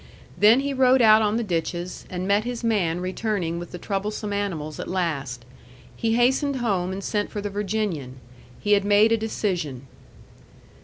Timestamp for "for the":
7.29-7.51